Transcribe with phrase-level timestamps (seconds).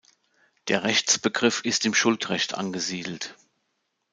[0.67, 3.35] Der Rechtsbegriff ist im Schuldrecht angesiedelt.